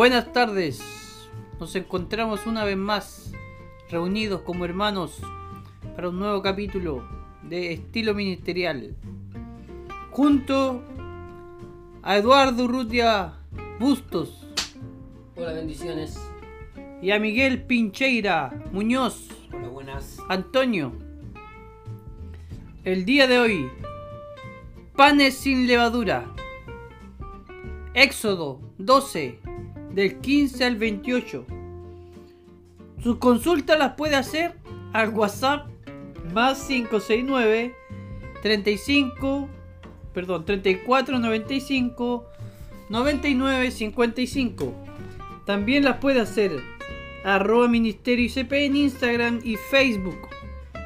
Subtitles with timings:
[0.00, 0.80] Buenas tardes.
[1.60, 3.32] Nos encontramos una vez más
[3.90, 5.20] reunidos como hermanos
[5.94, 7.06] para un nuevo capítulo
[7.42, 8.96] de estilo ministerial.
[10.10, 10.82] Junto
[12.02, 13.34] a Eduardo Urrutia
[13.78, 14.46] Bustos
[15.36, 16.18] Hola, bendiciones.
[17.02, 20.16] y a Miguel Pincheira Muñoz Hola, buenas.
[20.30, 20.94] Antonio.
[22.84, 23.70] El día de hoy,
[24.96, 26.24] panes sin levadura.
[27.92, 29.39] Éxodo 12,
[29.94, 31.46] del 15 al 28.
[33.02, 34.54] Sus consultas las puede hacer
[34.92, 35.68] al WhatsApp
[36.32, 37.74] más 569
[38.42, 39.48] 35,
[40.14, 42.26] perdón, 34 95
[42.88, 44.74] 99 55.
[45.44, 46.60] También las puede hacer
[47.24, 50.28] arroba Ministerio ICP en Instagram y Facebook.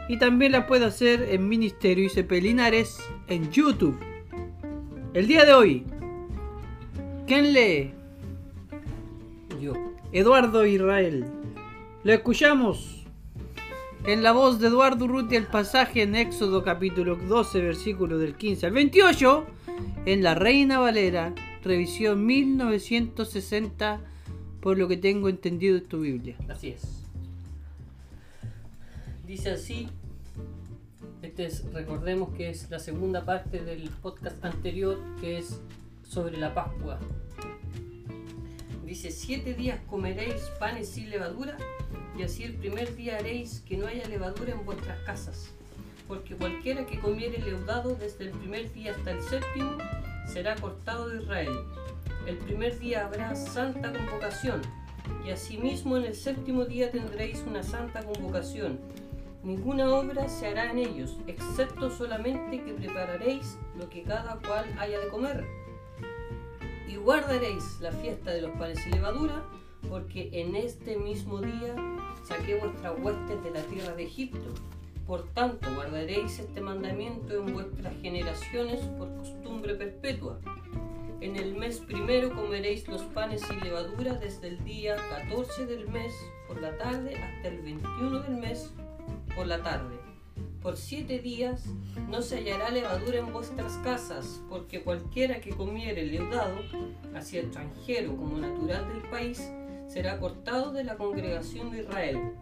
[0.08, 2.98] Y también la puede hacer en Ministerio ICP Linares
[3.28, 3.98] en YouTube.
[5.14, 5.84] El día de hoy,
[7.26, 7.94] ¿quién lee?
[10.12, 11.24] Eduardo Israel.
[12.02, 13.04] Lo escuchamos
[14.06, 18.66] en la voz de Eduardo Urrutia el pasaje en Éxodo capítulo 12 versículo del 15
[18.66, 19.46] al 28
[20.04, 24.00] en la Reina Valera, revisión 1960
[24.60, 26.36] por lo que tengo entendido de tu Biblia.
[26.48, 26.82] Así es.
[29.26, 29.88] Dice así.
[31.22, 35.60] Este es, recordemos que es la segunda parte del podcast anterior, que es
[36.02, 36.98] sobre la Pascua.
[38.84, 41.56] Dice, siete días comeréis panes sin levadura,
[42.18, 45.50] y así el primer día haréis que no haya levadura en vuestras casas.
[46.06, 49.78] Porque cualquiera que comiere leudado desde el primer día hasta el séptimo,
[50.26, 51.52] será cortado de Israel.
[52.26, 54.60] El primer día habrá santa convocación,
[55.26, 58.78] y asimismo en el séptimo día tendréis una santa convocación.
[59.42, 65.00] Ninguna obra se hará en ellos, excepto solamente que prepararéis lo que cada cual haya
[65.00, 65.63] de comer.
[66.88, 69.42] Y guardaréis la fiesta de los panes sin levadura,
[69.88, 71.74] porque en este mismo día
[72.24, 74.54] saqué vuestras huestes de la tierra de Egipto.
[75.06, 80.38] Por tanto, guardaréis este mandamiento en vuestras generaciones por costumbre perpetua.
[81.20, 86.12] En el mes primero comeréis los panes sin levadura desde el día 14 del mes
[86.46, 88.70] por la tarde hasta el 21 del mes
[89.34, 90.03] por la tarde.
[90.64, 91.62] Por siete días
[92.08, 96.54] no se hallará levadura en vuestras casas, porque cualquiera que comiere leudado,
[97.14, 99.46] así extranjero como natural del país,
[99.88, 102.32] será cortado de la congregación de Israel.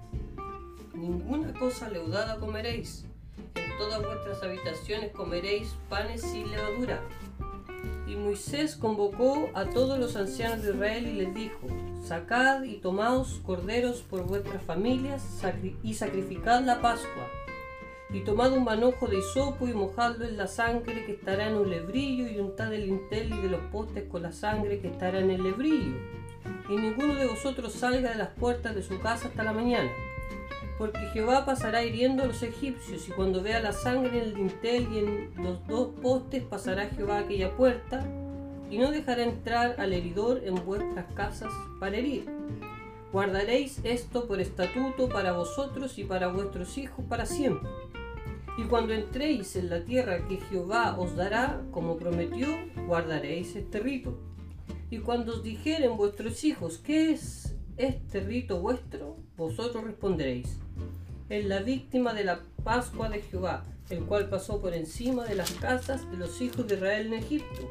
[0.95, 3.07] Ninguna cosa leudada comeréis.
[3.57, 7.03] En todas vuestras habitaciones comeréis panes sin levadura.
[8.07, 11.67] Y Moisés convocó a todos los ancianos de Israel y les dijo,
[12.05, 15.25] Sacad y tomaos corderos por vuestras familias
[15.83, 17.42] y sacrificad la Pascua.
[18.13, 21.71] Y tomad un manojo de hisopo y mojadlo en la sangre que estará en un
[21.71, 25.31] lebrillo y untad el lintel y de los postes con la sangre que estará en
[25.31, 25.97] el lebrillo.
[26.69, 29.91] Y ninguno de vosotros salga de las puertas de su casa hasta la mañana.
[30.79, 34.89] Porque Jehová pasará hiriendo a los egipcios, y cuando vea la sangre en el dintel
[34.93, 38.05] y en los dos postes, pasará Jehová aquella puerta,
[38.71, 42.25] y no dejará entrar al heridor en vuestras casas para herir.
[43.13, 47.69] Guardaréis esto por estatuto para vosotros y para vuestros hijos para siempre.
[48.59, 52.49] Y cuando entréis en la tierra que Jehová os dará, como prometió,
[52.87, 54.19] guardaréis este rito.
[54.91, 59.17] Y cuando os dijeren vuestros hijos, ¿qué es este rito vuestro?
[59.39, 60.59] Vosotros responderéis,
[61.31, 65.51] es la víctima de la Pascua de Jehová, el cual pasó por encima de las
[65.53, 67.71] casas de los hijos de Israel en Egipto,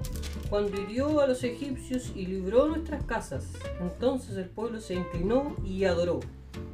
[0.50, 3.54] cuando hirió a los egipcios y libró nuestras casas.
[3.80, 6.22] Entonces el pueblo se inclinó y adoró.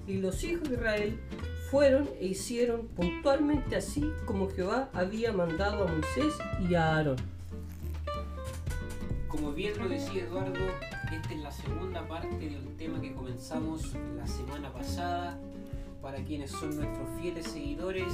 [0.08, 1.20] Y los hijos de Israel
[1.70, 6.34] fueron e hicieron puntualmente así como Jehová había mandado a Moisés
[6.68, 7.18] y a Aarón.
[9.28, 10.66] Como bien lo decía Eduardo,
[11.12, 15.38] esta es la segunda parte de un tema que comenzamos la semana pasada.
[16.02, 18.14] Para quienes son nuestros fieles seguidores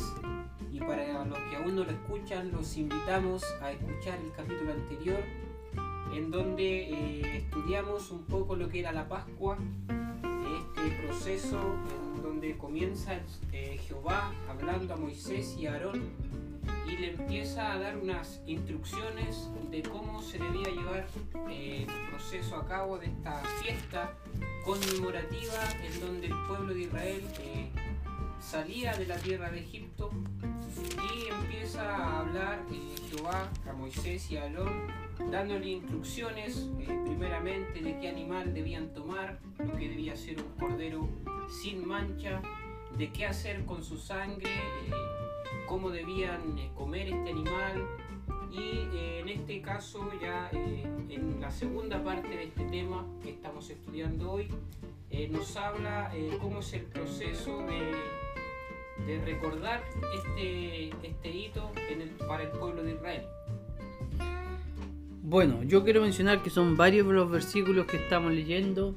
[0.72, 5.20] y para los que aún no lo escuchan, los invitamos a escuchar el capítulo anterior,
[6.16, 9.58] en donde eh, estudiamos un poco lo que era la Pascua,
[10.24, 12.13] este proceso en
[12.52, 13.14] comienza
[13.54, 16.12] eh, Jehová hablando a Moisés y a Aarón
[16.86, 21.08] y le empieza a dar unas instrucciones de cómo se debía llevar
[21.50, 24.14] eh, el proceso a cabo de esta fiesta
[24.66, 25.54] conmemorativa
[25.86, 27.70] en donde el pueblo de Israel eh,
[28.42, 30.12] salía de la tierra de Egipto
[30.78, 34.88] y empieza a hablar eh, Jehová a Moisés y a Aarón
[35.32, 41.08] dándole instrucciones eh, primeramente de qué animal debían tomar, lo que debía ser un cordero
[41.50, 42.42] sin mancha,
[42.98, 44.50] de qué hacer con su sangre.
[44.52, 44.92] eh,
[45.66, 47.88] cómo debían eh, comer este animal
[48.52, 53.32] y eh, en este caso ya eh, en la segunda parte de este tema que
[53.32, 54.50] estamos estudiando hoy
[55.30, 56.12] nos habla
[56.42, 57.92] cómo es el proceso de,
[59.06, 59.84] de recordar
[60.16, 61.72] este, este hito
[62.28, 63.24] para el pueblo de Israel.
[65.22, 68.94] Bueno, yo quiero mencionar que son varios los versículos que estamos leyendo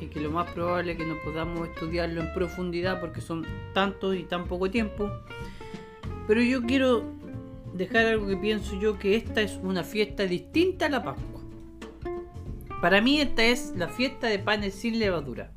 [0.00, 4.16] y que lo más probable es que no podamos estudiarlo en profundidad porque son tantos
[4.16, 5.10] y tan poco tiempo.
[6.26, 7.04] Pero yo quiero
[7.74, 11.40] dejar algo que pienso yo que esta es una fiesta distinta a la Pascua.
[12.80, 15.52] Para mí esta es la fiesta de panes sin levadura.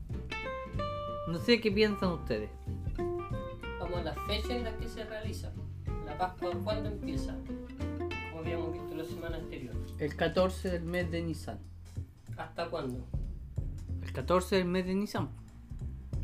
[1.28, 2.50] No sé qué piensan ustedes.
[4.04, 5.52] Vamos a la fecha en la que se realiza.
[6.06, 7.36] La Pascua, ¿cuándo empieza?
[8.32, 9.74] Como habíamos visto la semana anterior.
[10.00, 11.60] El 14 del mes de Nisan.
[12.38, 13.06] ¿Hasta cuándo?
[14.02, 15.30] El 14 del mes de Nisan.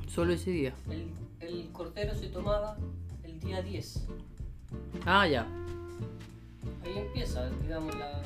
[0.07, 0.73] Solo ese día.
[0.89, 2.77] El, el cordero se tomaba
[3.23, 4.07] el día 10.
[5.05, 5.47] Ah, ya.
[6.83, 8.21] Ahí empieza, digamos, la,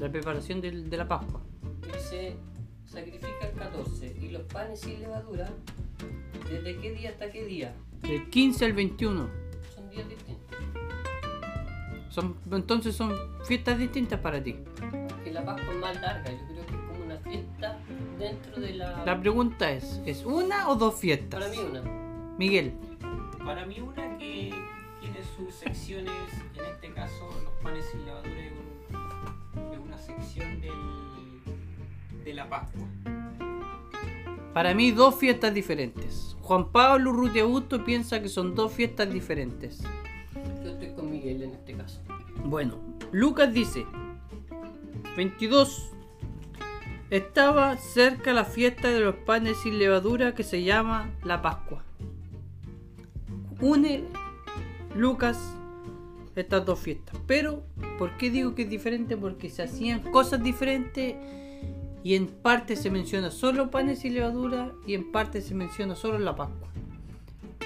[0.00, 1.40] La preparación de la Pascua.
[1.88, 2.36] y se
[2.86, 4.16] sacrifica el 14.
[4.20, 5.48] Y los panes sin levadura,
[6.50, 7.74] ¿desde qué día hasta qué día?
[8.02, 9.28] Del 15 al 21.
[9.74, 10.58] Son días distintos.
[12.10, 13.14] Son, entonces son
[13.44, 14.56] fiestas distintas para ti.
[15.24, 17.78] Que la Pascua es más larga, yo creo que es como una fiesta
[18.18, 19.04] dentro de la...
[19.06, 21.40] La pregunta es, ¿es una o dos fiestas?
[21.40, 21.82] Para mí una.
[22.38, 22.74] Miguel,
[23.44, 24.52] Para mí una que
[25.00, 26.12] tiene sus secciones,
[26.58, 32.48] en este caso los panes sin levadura es, un- es una sección del- de la
[32.48, 32.86] Pascua.
[34.52, 36.36] Para mí dos fiestas diferentes.
[36.42, 39.82] Juan Pablo Ruti Augusto piensa que son dos fiestas diferentes.
[40.62, 42.00] Yo estoy con Miguel en este caso.
[42.44, 42.78] Bueno,
[43.12, 43.86] Lucas dice,
[45.16, 45.90] 22.
[47.10, 51.84] Estaba cerca la fiesta de los panes sin levadura que se llama la Pascua.
[53.60, 54.04] Une
[54.96, 55.38] Lucas
[56.34, 57.18] estas dos fiestas.
[57.26, 57.62] Pero,
[57.98, 59.16] ¿por qué digo que es diferente?
[59.16, 61.16] Porque se hacían cosas diferentes
[62.04, 66.18] y en parte se menciona solo panes sin levadura y en parte se menciona solo
[66.18, 66.68] la Pascua.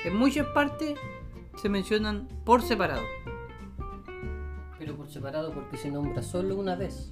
[0.05, 0.99] En muchas partes
[1.61, 3.03] se mencionan por separado.
[4.79, 7.11] Pero por separado porque se nombra solo una vez.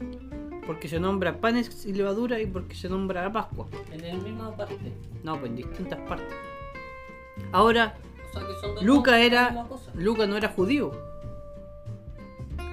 [0.67, 3.67] Porque se nombra panes y levadura y porque se nombra la Pascua.
[3.91, 4.93] En el misma parte.
[5.23, 6.35] No, pues en distintas partes.
[7.53, 7.95] Ahora,
[8.31, 9.67] O sea que son dos Luca la era.
[9.95, 10.93] Luca no era judío.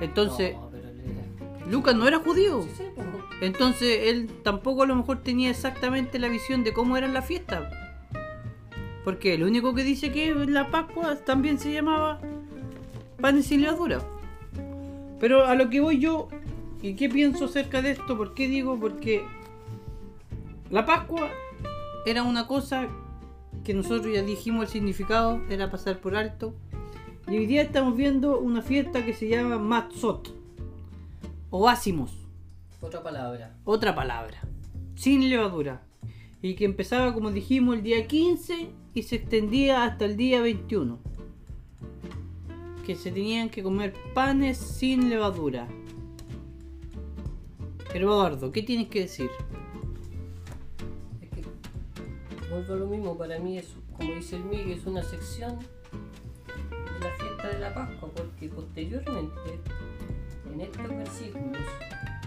[0.01, 2.63] Entonces, No, pero era- Luca no era judío.
[2.63, 2.83] Sí, sí.
[3.41, 7.73] Entonces, él tampoco a lo mejor tenía exactamente la visión de cómo eran las fiestas.
[9.03, 12.21] Porque lo único que dice que la Pascua también se llamaba
[13.41, 13.99] sin levadura.
[15.19, 16.27] Pero a lo que voy yo,
[16.83, 18.15] ¿y qué pienso acerca de esto?
[18.15, 18.79] ¿Por qué digo?
[18.79, 19.23] Porque
[20.69, 21.29] la Pascua
[22.05, 22.89] era una cosa
[23.63, 26.53] que nosotros ya dijimos el significado, era pasar por alto.
[27.27, 30.31] Y hoy día estamos viendo una fiesta que se llama Matzot
[31.49, 32.20] o Ácimos
[32.81, 33.55] Otra palabra.
[33.63, 34.41] otra palabra,
[34.95, 35.83] sin levadura,
[36.41, 40.99] y que empezaba como dijimos el día 15 y se extendía hasta el día 21.
[42.83, 45.67] Que se tenían que comer panes sin levadura.
[47.93, 49.29] Pero Eduardo, ¿qué tienes que decir?
[51.21, 51.43] Es que
[52.49, 56.99] vuelvo a lo mismo, para mí es, como dice el Miguel, es una sección de
[56.99, 59.59] la fiesta de la Pascua, porque posteriormente,
[60.51, 61.61] en estos versículos,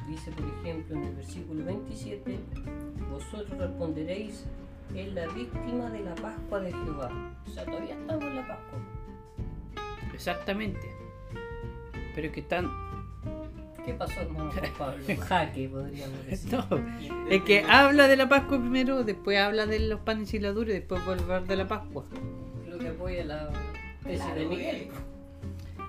[0.09, 2.39] dice por ejemplo en el versículo 27,
[3.11, 4.45] vosotros responderéis,
[4.95, 7.11] es la víctima de la Pascua de Jehová.
[7.47, 8.79] O sea, todavía estamos en la Pascua.
[10.13, 10.81] Exactamente.
[12.15, 12.71] Pero que están...
[13.85, 15.05] ¿Qué pasó, hermano Pablo?
[15.29, 16.53] Jaque, podríamos decir.
[16.55, 16.67] No,
[17.29, 20.71] Y es que habla de la Pascua primero, después habla de los panes sin levadura
[20.71, 22.05] y después vuelve a hablar de la Pascua.
[22.69, 23.51] Lo que apoya la
[24.03, 24.89] tesis Claro, de Miguel.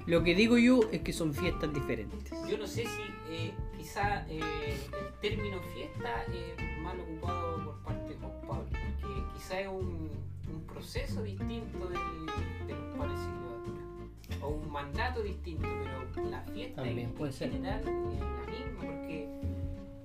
[0.07, 2.31] Lo que digo yo es que son fiestas diferentes.
[2.50, 3.53] Yo no sé si eh,
[3.86, 9.60] quizá eh, el término fiesta es mal ocupado por parte de Juan Pablo, porque quizá
[9.60, 10.10] es un,
[10.51, 15.68] un proceso distinto del- de los panes sin levadura, o un mandato distinto,
[16.15, 17.51] pero la fiesta También en, puede en ser.
[17.51, 19.30] general es la misma, porque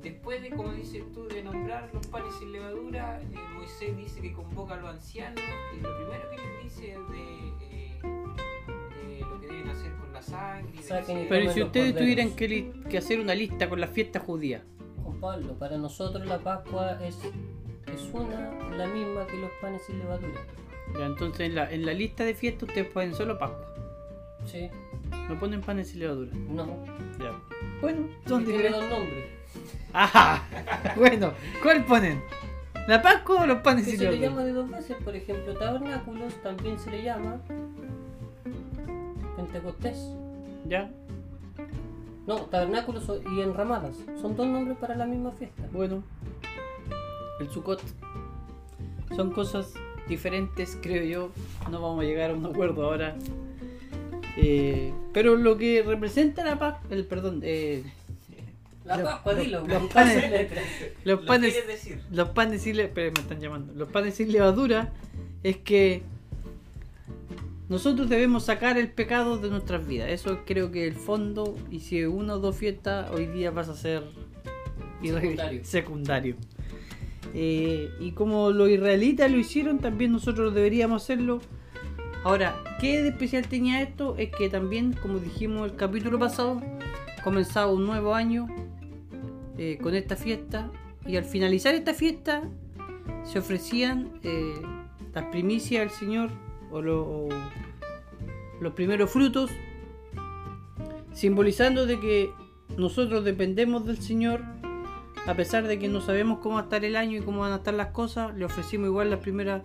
[0.02, 4.34] después de, como dices tú, de nombrar los panes sin levadura, eh, Moisés dice que
[4.34, 5.40] convoca a los ancianos
[5.74, 7.49] y lo primero que les dice es de,
[10.20, 10.82] la sangre.
[10.82, 13.90] Saquen y Pero ¿y Comen si ustedes tuvieran que, que hacer una lista con las
[13.90, 14.62] fiestas judías,
[15.02, 17.16] Juan Pablo, para nosotros la Pascua es,
[17.92, 20.40] es una, la misma que los panes sin levadura.
[20.98, 23.66] ya, entonces en la, en la lista de fiestas ustedes ponen solo Pascua.
[24.46, 24.68] Sí,
[25.28, 26.30] No ponen panes sin levadura.
[26.34, 26.66] no.
[27.18, 27.32] Ya.
[27.82, 28.90] Bueno, son Y tiene diferentes.
[28.90, 29.24] dos nombres.
[29.92, 30.44] Ajá.
[30.96, 32.22] Bueno, ¿cuál ponen?
[32.88, 34.30] ¿La Pascua o los panes Que sin se le levadura?
[34.30, 37.40] llama de dos veces, por ejemplo, tabernáculos también se le llama
[39.52, 39.98] Pentecostés.
[40.68, 40.90] ¿Ya?
[42.26, 43.96] No, tabernáculos y enramadas.
[44.20, 45.64] Son dos nombres para la misma fiesta.
[45.72, 46.02] Bueno,
[47.40, 47.82] el Sukkot.
[49.16, 49.72] Son cosas
[50.08, 51.30] diferentes, creo yo.
[51.70, 53.16] No vamos a llegar a un acuerdo ahora.
[54.36, 57.82] Eh, pero lo que representa la paz, el perdón, eh,
[58.84, 59.60] La Los- Pascua, los- dilo.
[59.66, 60.50] los con panes-
[61.04, 62.00] los ¿Lo panes, decir?
[62.10, 63.72] los panes sin le- me están llamando.
[63.74, 64.92] Los panes sin levadura
[65.42, 66.02] es que
[67.70, 70.10] nosotros debemos sacar el pecado de nuestras vidas.
[70.10, 71.56] Eso creo que el fondo.
[71.70, 74.02] Y si una o dos fiestas, hoy día vas a ser
[75.62, 76.34] secundario.
[77.32, 81.40] Eh, y como los israelitas lo hicieron, también nosotros deberíamos hacerlo.
[82.24, 84.16] Ahora, ¿qué de especial tenía esto?
[84.18, 86.60] Es que también, como dijimos el capítulo pasado,
[87.22, 88.48] comenzaba un nuevo año
[89.58, 90.72] eh, con esta fiesta.
[91.06, 92.42] Y al finalizar esta fiesta,
[93.22, 94.60] se ofrecían eh,
[95.14, 97.28] las primicias al Señor o, lo- o
[98.60, 99.50] los primeros frutos,
[101.12, 102.30] simbolizando de que
[102.76, 104.40] nosotros dependemos del Señor,
[105.26, 107.52] a pesar de que no sabemos cómo va a estar el año y cómo van
[107.52, 109.62] a estar las cosas, le ofrecimos igual las primeras,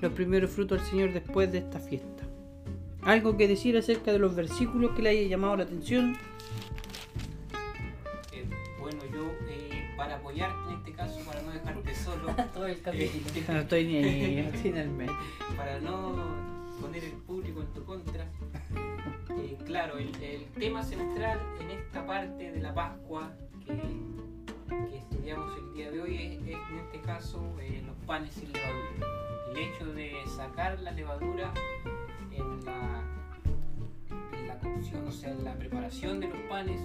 [0.00, 2.24] los primeros frutos al Señor después de esta fiesta.
[3.02, 6.16] Algo que decir acerca de los versículos que le haya llamado la atención.
[10.10, 13.24] Para apoyarte en este caso, para no dejarte solo, Todo el capítulo.
[13.36, 14.52] eh, No estoy ni ahí,
[14.96, 15.16] medio.
[15.56, 16.16] para no
[16.80, 22.50] poner el público en tu contra, eh, claro, el, el tema central en esta parte
[22.50, 23.30] de la Pascua
[23.64, 23.76] que,
[24.90, 28.52] que estudiamos el día de hoy es, es, en este caso eh, los panes sin
[28.52, 29.06] levadura.
[29.52, 31.52] El hecho de sacar la levadura
[32.32, 33.02] en la,
[34.38, 36.80] en la cocción, o sea, en la preparación de los panes,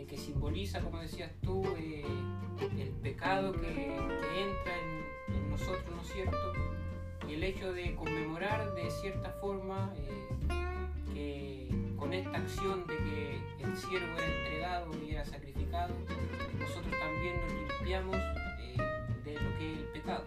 [0.00, 2.04] eh, que simboliza, como decías tú, eh,
[2.78, 4.74] el pecado que, que entra
[5.28, 6.52] en, en nosotros, ¿no es cierto?
[7.30, 13.64] y el hecho de conmemorar de cierta forma eh, que con esta acción de que
[13.64, 15.94] el siervo era entregado y era sacrificado,
[16.58, 18.76] nosotros también nos limpiamos eh,
[19.24, 20.24] de lo que es el pecado.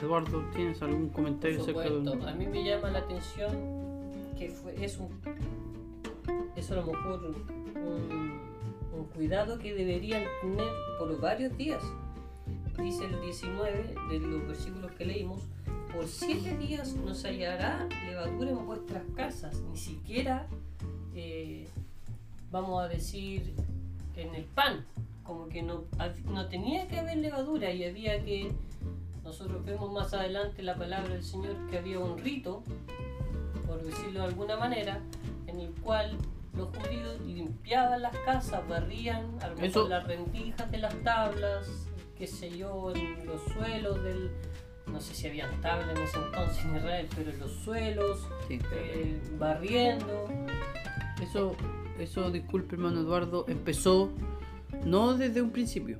[0.00, 4.82] Eduardo, ¿tienes algún comentario Por acerca de a mí me llama la atención que fue,
[4.82, 5.20] es un
[6.70, 7.34] a lo mejor
[7.74, 8.40] un,
[8.96, 11.82] un cuidado que deberían tener por varios días.
[12.78, 15.42] Dice el 19 de los versículos que leímos,
[15.94, 20.46] por siete días no se hallará levadura en vuestras casas, ni siquiera
[21.14, 21.68] eh,
[22.50, 23.54] vamos a decir
[24.16, 24.86] en el pan,
[25.24, 25.84] como que no,
[26.26, 28.52] no tenía que haber levadura y había que
[29.24, 32.62] nosotros vemos más adelante la palabra del Señor que había un rito,
[33.66, 35.00] por decirlo de alguna manera,
[35.46, 36.16] en el cual
[36.54, 41.86] los judíos limpiaban las casas, barrían a lo mejor Eso- las rendijas de las tablas,
[42.16, 44.30] qué sé yo, en los suelos del...
[44.86, 48.58] No sé si habían tablas en ese entonces en Israel, pero en los suelos, Sí.
[48.72, 50.26] eh, barriendo.
[51.22, 51.54] Eso,
[51.98, 54.10] eso, disculpe hermano Eduardo, empezó
[54.84, 55.98] no desde un principio.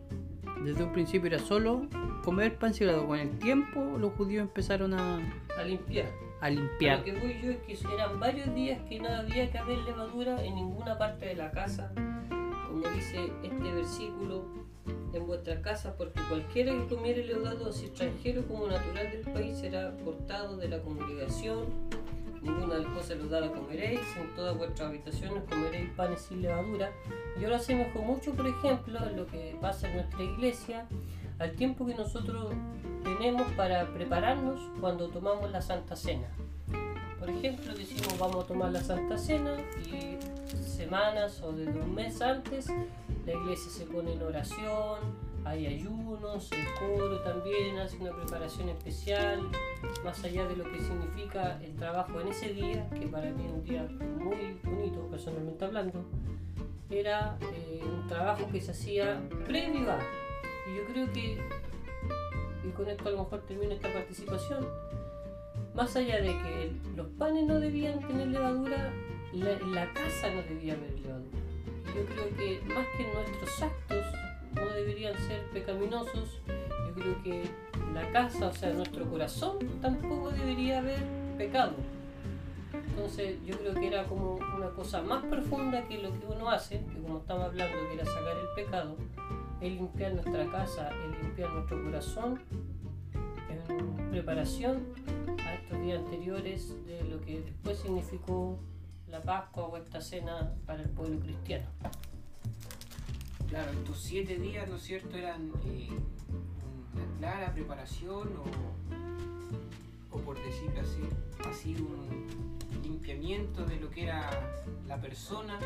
[0.64, 1.87] Desde un principio era solo
[2.25, 3.07] comer pan sagrado.
[3.07, 5.19] Con el tiempo los judíos empezaron a,
[5.59, 6.09] a limpiar.
[6.40, 6.99] A limpiar.
[6.99, 10.42] Lo que voy yo es que eran varios días que no había que haber levadura
[10.44, 11.92] en ninguna parte de la casa,
[12.68, 14.44] como dice este versículo,
[15.12, 19.97] en vuestra casa, porque cualquiera que comiere leudado, así extranjero como natural del país, será
[20.04, 21.66] cortado de la congregación.
[22.42, 26.90] Ninguna de las cosas leudada comeréis, en todas vuestras habitaciones comeréis panes sin levadura.
[27.38, 30.87] Yo lo asemejo mucho, por ejemplo, en lo que pasa en nuestra iglesia,
[31.40, 32.52] al tiempo que nosotros
[33.02, 36.28] tenemos para prepararnos cuando tomamos la Santa Cena.
[37.18, 40.16] Por ejemplo, decimos vamos a tomar la Santa Cena y
[40.56, 42.68] semanas o desde un mes antes
[43.26, 44.99] la iglesia se pone en oración,
[45.44, 49.40] hay ayunos, el coro también hace una preparación especial,
[50.04, 53.52] más allá de lo que significa el trabajo en ese día, que para mí es
[53.52, 56.04] un día muy bonito personalmente hablando,
[56.90, 59.99] era eh, un trabajo que se hacía previo a.
[60.70, 61.38] Y yo creo que,
[62.64, 64.66] y con esto a lo mejor termino esta participación,
[65.74, 68.92] más allá de que los panes no debían tener levadura,
[69.32, 71.38] la, la casa no debía haber levadura.
[71.86, 74.04] Yo creo que más que nuestros actos
[74.54, 77.50] no deberían ser pecaminosos, yo creo que
[77.94, 81.02] la casa, o sea, nuestro corazón tampoco debería haber
[81.36, 81.72] pecado.
[82.72, 86.80] Entonces yo creo que era como una cosa más profunda que lo que uno hace,
[86.92, 88.96] que como estamos hablando que era sacar el pecado,
[89.60, 92.40] es limpiar nuestra casa, es limpiar nuestro corazón
[93.48, 94.82] en preparación
[95.44, 98.58] a estos días anteriores de lo que después significó
[99.08, 101.66] la Pascua o esta cena para el pueblo cristiano.
[103.48, 105.88] Claro, estos siete días, ¿no es cierto?, eran eh,
[106.94, 111.02] una clara preparación o, o por decirlo así,
[111.52, 112.40] sido un,
[112.82, 114.30] limpiamiento de lo que era
[114.86, 115.58] la persona,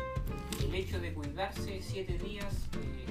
[0.63, 3.05] el hecho de cuidarse siete días, eh,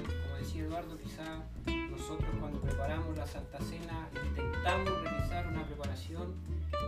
[0.59, 1.43] Eduardo, quizá
[1.89, 6.35] nosotros cuando preparamos la Santa Cena intentamos realizar una preparación,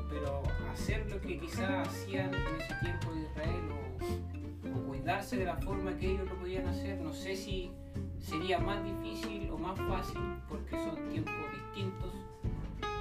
[0.09, 5.45] pero hacer lo que quizá hacían en ese tiempo de Israel o, o cuidarse de
[5.45, 7.71] la forma que ellos lo podían hacer, no sé si
[8.19, 12.13] sería más difícil o más fácil porque son tiempos distintos,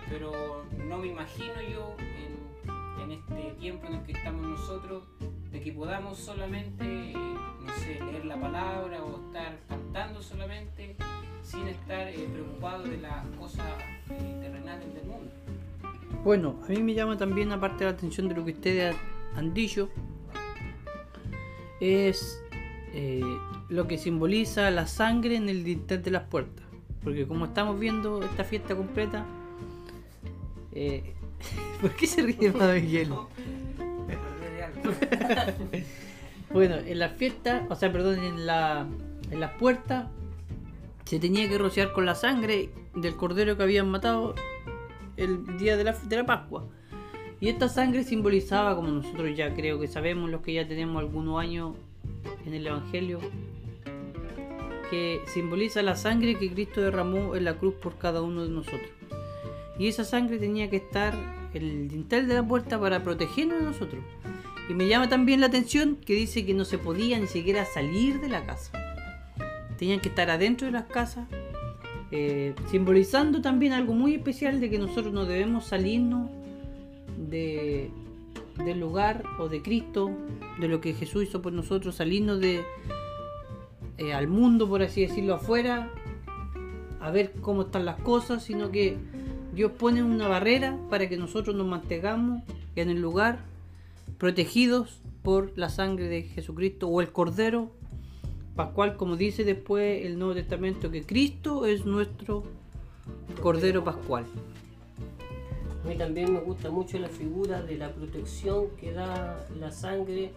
[0.08, 5.04] pero no me imagino yo en, en este tiempo en el que estamos nosotros
[5.56, 6.84] de que podamos solamente,
[7.14, 10.94] no sé, leer la palabra o estar cantando solamente
[11.42, 13.64] sin estar eh, preocupados de las cosas
[14.10, 15.32] eh, terrenales del mundo.
[16.24, 18.94] Bueno, a mí me llama también, aparte de la atención de lo que ustedes
[19.34, 19.88] han dicho,
[21.80, 22.38] es
[22.92, 23.22] eh,
[23.70, 26.66] lo que simboliza la sangre en el dintel de las puertas.
[27.02, 29.24] Porque como estamos viendo esta fiesta completa,
[30.72, 31.14] eh,
[31.80, 33.14] ¿por qué se ríe Padre Miguel?
[36.52, 38.86] Bueno, en la fiesta, o sea, perdón, en, la,
[39.32, 40.06] las puertas
[41.04, 44.34] se tenía que rociar con la sangre del cordero que habían matado
[45.16, 46.64] el día de la, de la Pascua.
[47.40, 51.38] Y esta sangre simbolizaba, como nosotros ya creo que sabemos, los que ya tenemos algunos
[51.40, 51.74] años
[52.46, 53.18] en el Evangelio,
[54.90, 58.90] que simboliza la sangre que Cristo derramó en la cruz por cada uno de nosotros.
[59.78, 61.14] Y esa sangre tenía que estar
[61.52, 64.02] en el dintel de la puerta para protegernos de nosotros.
[64.68, 68.20] Y me llama también la atención que dice que no se podía ni siquiera salir
[68.20, 68.72] de la casa.
[69.78, 71.28] Tenían que estar adentro de las casas,
[72.10, 76.30] eh, simbolizando también algo muy especial de que nosotros no debemos salirnos
[77.16, 77.90] de,
[78.64, 80.10] del lugar o de Cristo,
[80.58, 82.64] de lo que Jesús hizo por nosotros, salirnos de
[83.98, 85.90] eh, al mundo, por así decirlo, afuera,
[87.00, 88.96] a ver cómo están las cosas, sino que
[89.54, 92.42] Dios pone una barrera para que nosotros nos mantengamos
[92.74, 93.38] en el lugar
[94.18, 97.70] protegidos por la sangre de Jesucristo o el Cordero
[98.54, 102.44] Pascual, como dice después el Nuevo Testamento, que Cristo es nuestro
[103.42, 104.24] Cordero Pascual.
[105.84, 110.32] A mí también me gusta mucho la figura de la protección que da la sangre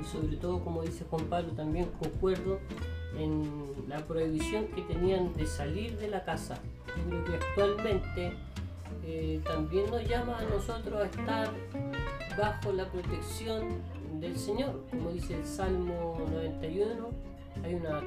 [0.00, 2.58] y sobre todo, como dice Juan Pablo, también concuerdo
[3.16, 3.44] en
[3.88, 6.60] la prohibición que tenían de salir de la casa.
[6.86, 8.32] Yo creo que actualmente
[9.04, 11.50] eh, también nos llama a nosotros a estar
[12.36, 13.82] bajo la protección
[14.20, 17.10] del Señor, como dice el Salmo 91.
[17.64, 18.00] Hay una,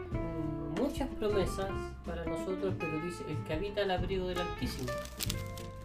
[0.79, 1.69] muchas promesas
[2.05, 4.91] para nosotros, pero dice el que habita el abrigo del Altísimo.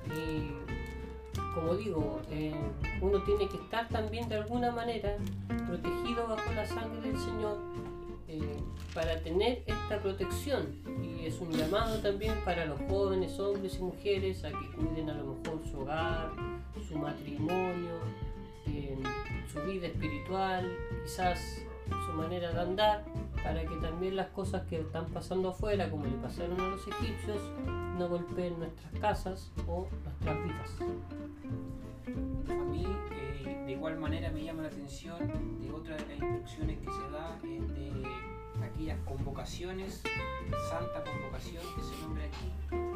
[0.07, 0.53] Y
[1.55, 2.55] como digo, eh,
[3.01, 5.17] uno tiene que estar también de alguna manera
[5.67, 7.59] protegido bajo la sangre del Señor
[8.29, 8.41] eh,
[8.95, 10.67] para tener esta protección.
[11.03, 15.15] Y es un llamado también para los jóvenes, hombres y mujeres, a que cuiden a
[15.15, 16.31] lo mejor su hogar,
[16.87, 17.99] su matrimonio,
[18.67, 18.99] eh,
[19.53, 20.71] su vida espiritual,
[21.05, 21.63] quizás
[22.07, 23.05] su manera de andar,
[23.43, 27.41] para que también las cosas que están pasando afuera, como le pasaron a los egipcios,
[27.99, 31.28] no golpeen nuestras casas o nuestras vidas.
[33.69, 35.19] Eh, de igual manera, me llama la atención
[35.61, 40.03] de otra de las instrucciones que se da es de aquellas convocaciones,
[40.71, 42.51] santa convocación que se nombra aquí,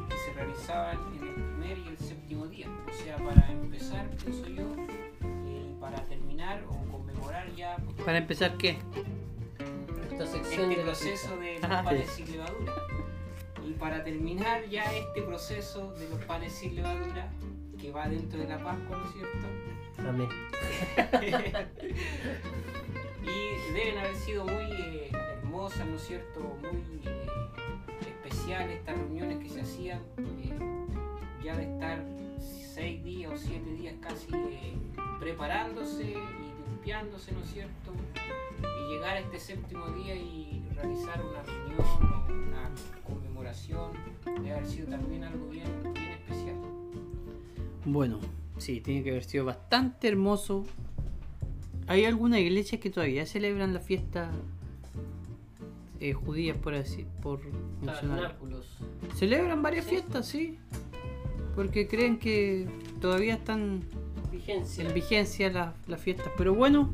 [0.08, 2.68] que se realizaban en el primer y el séptimo día.
[2.88, 4.64] O sea, para empezar, pienso yo,
[5.46, 8.78] y para terminar o conmemorar ya Para empezar, ¿qué?
[10.11, 11.85] Esta sección este de proceso de los Ajá.
[11.85, 12.72] panes sin levadura.
[13.62, 17.30] Y para terminar ya este proceso de los panes sin levadura,
[17.78, 19.71] que va dentro de la Pascua, ¿no es cierto?
[19.98, 20.28] Amén.
[23.22, 26.40] y deben haber sido muy eh, hermosas, ¿no es cierto?
[26.61, 27.26] Muy eh,
[28.00, 30.52] especiales estas reuniones que se hacían, eh,
[31.44, 32.05] ya de estar
[32.74, 34.74] seis días o siete días casi eh,
[35.20, 36.14] preparándose y
[36.68, 37.92] limpiándose, ¿no es cierto?
[38.62, 42.70] Y llegar a este séptimo día y realizar una reunión o una
[43.07, 43.92] conmemoración,
[44.24, 46.57] debe haber sido también algo bien, bien especial.
[47.85, 48.20] Bueno,
[48.62, 50.64] sí, tiene que haber sido bastante hermoso.
[51.87, 54.31] Hay algunas iglesias que todavía celebran la fiesta
[56.01, 57.40] eh, judías, por así, por
[57.81, 58.37] mencionar.
[59.14, 60.59] Celebran varias fiestas, sí.
[61.55, 62.66] Porque creen que
[63.01, 63.83] todavía están
[64.31, 64.87] Vigencia.
[64.87, 66.33] en vigencia las, las fiestas.
[66.38, 66.90] Pero bueno,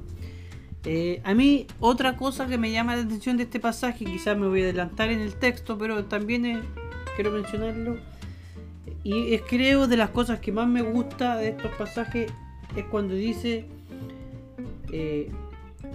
[0.84, 4.48] eh, a mí otra cosa que me llama la atención de este pasaje, quizás me
[4.48, 6.60] voy a adelantar en el texto, pero también eh,
[7.14, 7.98] quiero mencionarlo.
[9.10, 12.30] Y creo de las cosas que más me gusta de estos pasajes
[12.76, 13.64] es cuando dice,
[14.92, 15.32] eh,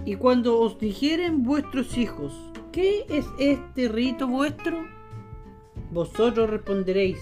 [0.04, 2.32] y cuando os dijeren vuestros hijos,
[2.72, 4.84] ¿qué es este rito vuestro?
[5.92, 7.18] Vosotros responderéis,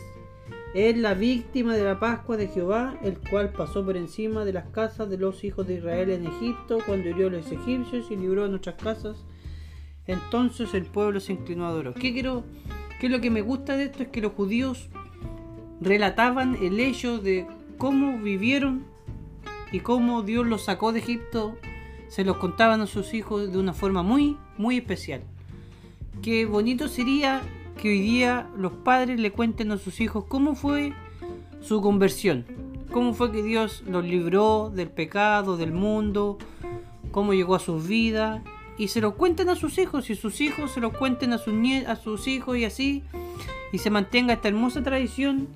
[0.72, 4.70] es la víctima de la Pascua de Jehová, el cual pasó por encima de las
[4.70, 8.46] casas de los hijos de Israel en Egipto, cuando hirió a los egipcios y libró
[8.46, 9.26] a nuestras casas.
[10.06, 11.92] Entonces el pueblo se inclinó a adorar.
[11.92, 12.44] ¿Qué quiero?
[12.98, 14.04] ¿Qué es lo que me gusta de esto?
[14.04, 14.88] Es que los judíos
[15.82, 17.46] relataban el hecho de
[17.78, 18.84] cómo vivieron
[19.72, 21.56] y cómo Dios los sacó de Egipto.
[22.08, 25.22] Se los contaban a sus hijos de una forma muy, muy especial.
[26.20, 27.42] Qué bonito sería
[27.80, 30.92] que hoy día los padres le cuenten a sus hijos cómo fue
[31.62, 32.44] su conversión,
[32.92, 36.38] cómo fue que Dios los libró del pecado, del mundo,
[37.10, 38.42] cómo llegó a sus vidas
[38.78, 41.54] y se lo cuenten a sus hijos y sus hijos se lo cuenten a sus,
[41.86, 43.02] a sus hijos y así
[43.72, 45.48] y se mantenga esta hermosa tradición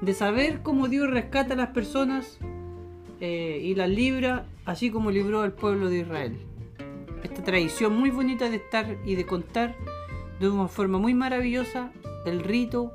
[0.00, 2.38] de saber cómo Dios rescata a las personas
[3.20, 6.38] eh, y las libra así como libró al pueblo de Israel.
[7.22, 9.74] Esta tradición muy bonita de estar y de contar
[10.40, 11.90] de una forma muy maravillosa
[12.26, 12.92] el rito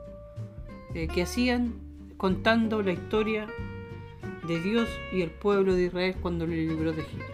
[0.93, 1.73] eh, que hacían
[2.17, 3.47] contando la historia
[4.47, 7.25] de Dios y el pueblo de Israel cuando lo libró de Egipto.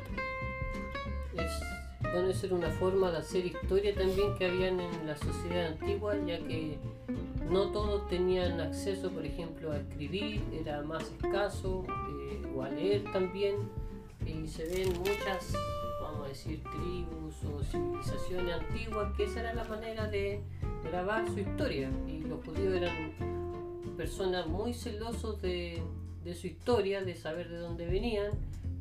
[1.34, 1.52] Es,
[2.02, 6.38] puede ser una forma de hacer historia también que habían en la sociedad antigua, ya
[6.40, 6.78] que
[7.50, 11.84] no todos tenían acceso, por ejemplo, a escribir, era más escaso,
[12.32, 13.56] eh, o a leer también,
[14.26, 15.54] y se ven muchas
[16.06, 20.42] vamos a decir, tribus o civilizaciones antiguas, que esa era la manera de
[20.84, 21.90] grabar su historia.
[22.08, 23.14] Y los judíos eran
[23.98, 25.82] personas muy celosos de,
[26.34, 28.32] su historia, de saber de dónde venían.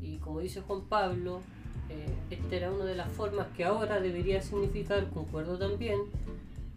[0.03, 1.41] Y como dice Juan Pablo,
[1.89, 6.01] eh, esta era una de las formas que ahora debería significar, concuerdo también,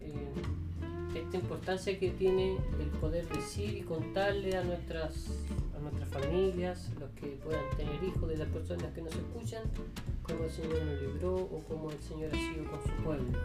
[0.00, 0.12] eh,
[1.14, 5.26] esta importancia que tiene el poder decir y contarle a nuestras,
[5.76, 9.62] a nuestras familias, los que puedan tener hijos de las personas que nos escuchan,
[10.22, 13.38] cómo el Señor nos libró o cómo el Señor ha sido con su pueblo.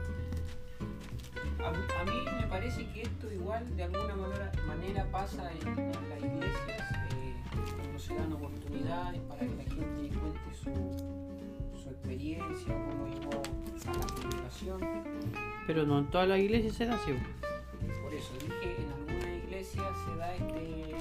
[1.64, 5.76] A, mí me parece que esto igual de alguna manera, manera pasa en,
[6.10, 7.36] las iglesias, eh,
[7.78, 13.98] cuando se dan oportunidades para que la gente cuente su, su experiencia, cómo llegó a
[13.98, 14.80] la congregación.
[15.66, 17.14] Pero no en todas las iglesias se da así.
[18.30, 20.96] Por eso dije, en algunas iglesias se da este,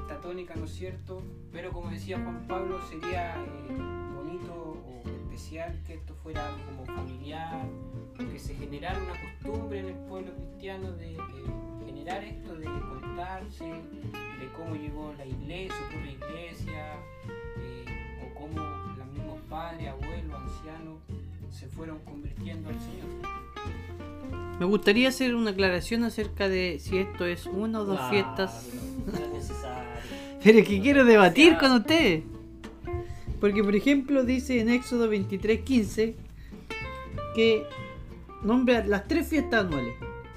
[0.00, 1.22] esta tónica, ¿no es cierto?
[1.52, 3.34] Pero como decía Juan Pablo, sería...
[3.36, 3.98] Eh,
[5.86, 7.66] que esto fuera como familiar,
[8.16, 11.16] que se generara una costumbre en el pueblo cristiano de,
[11.86, 16.57] generar esto, de contarse, de cómo llegó la iglesia, su propia iglesia,
[21.58, 23.08] se fueron convirtiendo al Señor.
[24.60, 28.68] Me gustaría hacer una aclaración acerca de si esto es una o dos fiestas.
[30.44, 32.22] Pero es que quiero debatir con ustedes.
[33.40, 36.14] Porque, por ejemplo, dice en Éxodo 23:15
[37.34, 37.64] que
[38.42, 39.94] nombra las tres fiestas anuales.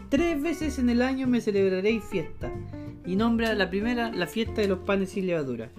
[0.09, 2.51] Tres veces en el año me celebraréis fiesta.
[3.05, 5.69] Y nombra la primera, la fiesta de los panes sin levadura.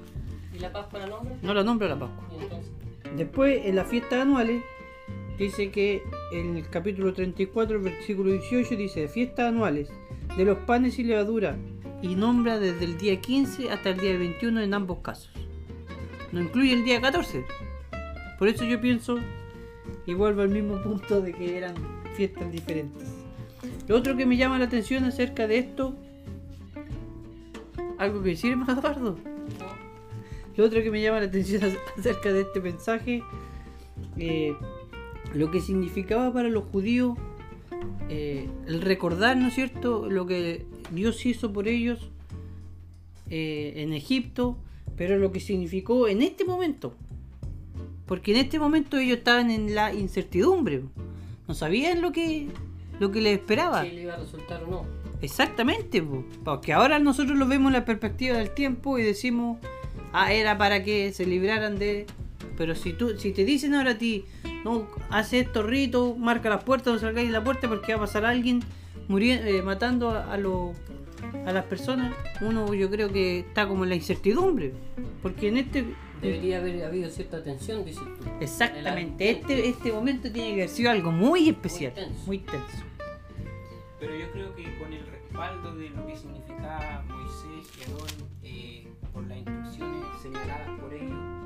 [0.55, 1.35] ¿Y la Pascua la nombra?
[1.43, 2.29] No la nombra la Pascua.
[3.17, 4.63] Después, en las fiestas anuales,
[5.39, 9.89] dice que en el capítulo 34, versículo 18, dice fiestas anuales
[10.37, 11.57] de los panes sin levadura.
[12.03, 15.33] Y nombra desde el día 15 hasta el día 21 en ambos casos
[16.33, 17.45] no incluye el día 14.
[18.39, 19.19] Por eso yo pienso
[20.07, 21.75] y vuelvo al mismo punto de que eran
[22.15, 23.09] fiestas diferentes.
[23.87, 25.95] Lo otro que me llama la atención acerca de esto,
[27.99, 29.19] algo que decir más Eduardo.
[30.57, 31.63] Lo otro que me llama la atención
[31.99, 33.23] acerca de este mensaje,
[34.17, 34.55] eh,
[35.35, 37.19] lo que significaba para los judíos
[38.09, 42.11] eh, el recordar, ¿no es cierto?, lo que Dios hizo por ellos
[43.31, 44.59] eh, en Egipto
[44.97, 46.95] pero lo que significó en este momento.
[48.07, 50.83] Porque en este momento ellos estaban en la incertidumbre.
[51.49, 52.49] No sabían lo que,
[53.01, 53.83] lo que les esperaba.
[53.83, 54.87] Si le iba a resultar o no.
[55.23, 56.03] Exactamente,
[56.45, 59.59] porque ahora nosotros lo vemos en la perspectiva del tiempo y decimos,
[60.13, 62.07] ah, era para que se libraran de...
[62.63, 64.25] Pero si tú, si te dicen ahora a ti,
[64.65, 68.07] no, hace estos ritos, marca las puertas, no salgáis de la puerta porque va a
[68.07, 68.61] pasar alguien
[69.09, 70.77] muriendo, eh, matando a los
[71.45, 74.75] a las personas, uno yo creo que está como en la incertidumbre.
[75.23, 75.85] Porque en este.
[76.21, 78.31] Debería haber habido cierta tensión, dices tú.
[78.41, 79.29] Exactamente.
[79.29, 81.95] Este, este momento tiene que haber sido algo muy especial.
[82.27, 82.85] Muy tenso.
[83.99, 88.87] Pero yo creo que con el respaldo de lo que significaba Moisés y Aarón, eh,
[89.13, 91.42] por las instrucciones señaladas por ellos,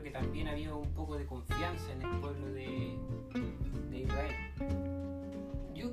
[0.00, 2.98] creo que también había un poco de confianza en el pueblo de,
[3.90, 4.96] de Israel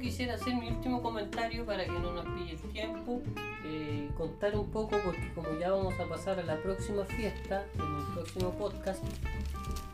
[0.04, 3.22] quisiera hacer mi último comentario para que no nos pille el tiempo,
[3.66, 7.82] eh, contar un poco, porque como ya vamos a pasar a la próxima fiesta, en
[7.82, 9.02] el próximo podcast,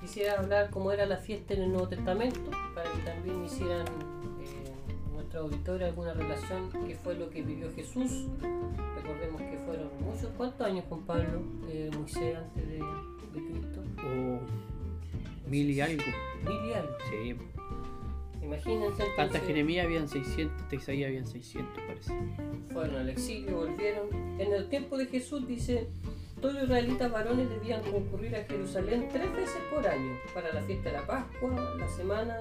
[0.02, 3.86] quisiera hablar cómo era la fiesta en el Nuevo Testamento, para que también hicieran
[4.42, 4.74] eh,
[5.14, 8.26] nuestros auditores alguna relación que fue lo que vivió Jesús.
[8.96, 12.80] Recordemos que fueron muchos, ¿cuántos años Juan Pablo, eh, Moisés antes de,
[13.34, 13.82] de Cristo?
[14.04, 16.04] O mil y algo.
[16.46, 16.98] Mil y algo.
[17.10, 17.36] Sí.
[18.42, 22.14] Imagínense Hasta entonces, Jeremías habían 600, hasta Isaías habían 600 parece.
[22.74, 24.08] fueron al exilio, volvieron.
[24.40, 25.88] En el tiempo de Jesús dice,
[26.42, 30.90] todos los israelitas varones debían concurrir a Jerusalén tres veces por año para la fiesta
[30.90, 32.38] de la Pascua, la semana,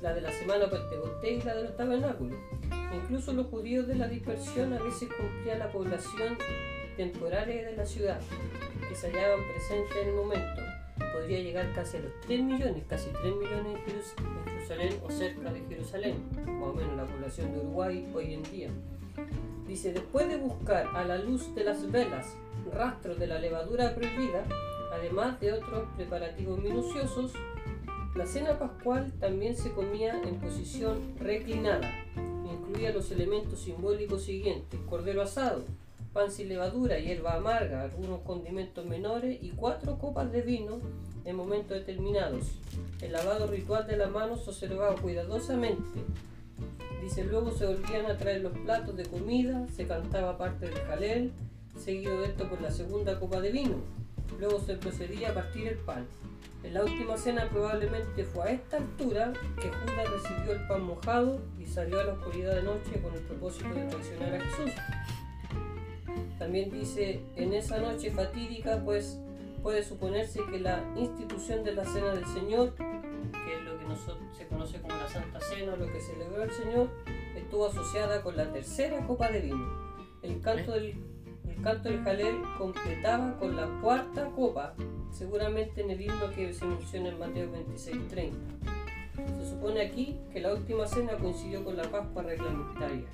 [0.00, 2.38] la de la semana Pentecostés y la de los tabernáculos.
[2.94, 6.38] Incluso los judíos de la dispersión a veces cumplían la población
[6.96, 8.20] temporaria de la ciudad,
[8.88, 10.62] que se hallaban presentes en el momento.
[11.14, 15.60] Podría llegar casi a los 3 millones, casi 3 millones en Jerusalén o cerca de
[15.68, 18.70] Jerusalén, más o menos la población de Uruguay hoy en día.
[19.66, 22.36] Dice, después de buscar a la luz de las velas
[22.72, 24.44] rastros de la levadura prohibida,
[24.92, 27.32] además de otros preparativos minuciosos,
[28.14, 31.92] la cena pascual también se comía en posición reclinada.
[32.50, 35.64] Incluía los elementos simbólicos siguientes, cordero asado,
[36.16, 40.80] pan sin levadura, hierba amarga, algunos condimentos menores y cuatro copas de vino
[41.26, 42.52] en momentos determinados.
[43.02, 46.00] El lavado ritual de la mano se observaba cuidadosamente.
[47.02, 51.32] Dice, luego se volvían a traer los platos de comida, se cantaba parte del jalel,
[51.78, 53.76] seguido de esto por la segunda copa de vino.
[54.40, 56.06] Luego se procedía a partir el pan.
[56.64, 61.42] En la última cena probablemente fue a esta altura que Judas recibió el pan mojado
[61.60, 64.72] y salió a la oscuridad de noche con el propósito de traicionar a Jesús.
[66.38, 69.18] También dice, en esa noche fatídica, pues
[69.62, 74.36] puede suponerse que la institución de la Cena del Señor, que es lo que nosotros,
[74.36, 76.90] se conoce como la Santa Cena, lo que celebró el Señor,
[77.34, 79.86] estuvo asociada con la tercera copa de vino.
[80.22, 80.94] El canto del,
[81.48, 84.74] el canto del Jalel completaba con la cuarta copa,
[85.10, 88.32] seguramente en el himno que se menciona en Mateo 26:30.
[89.40, 93.04] Se supone aquí que la última cena coincidió con la Pascua reglamentaria.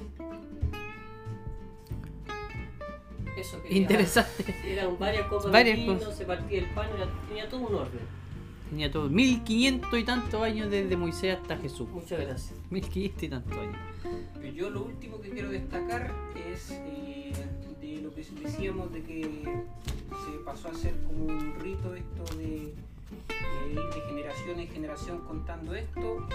[3.36, 4.54] Eso quería- Interesante.
[4.66, 6.16] Eran varias copas Varias de vino, cosas.
[6.16, 8.00] se partía el pan, era- tenía todo un orden.
[8.70, 9.08] Tenía todo.
[9.08, 11.88] 1500 y tantos años desde Moisés hasta Jesús.
[11.90, 12.54] Muchas gracias.
[12.70, 13.76] 1500 y tantos años.
[14.54, 16.12] Yo lo último que quiero destacar
[16.52, 17.32] es eh,
[17.80, 22.64] de lo que decíamos de que se pasó a ser como un rito esto de,
[22.64, 22.72] eh,
[23.70, 26.26] ir de generación en generación contando esto.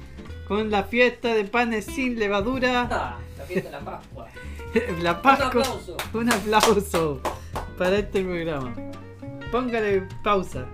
[0.48, 2.88] con la fiesta de panes sin levadura.
[2.90, 4.28] Ah, la fiesta de la Pascua.
[5.02, 5.46] La Un Pascua.
[5.62, 5.96] aplauso.
[6.14, 7.20] Un aplauso
[7.76, 8.72] para este programa.
[9.50, 10.66] Póngale pausa.